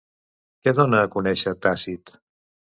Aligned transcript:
Què 0.63 0.73
dona 0.79 1.03
a 1.03 1.13
conèixer, 1.17 1.55
Tàcit? 1.69 2.19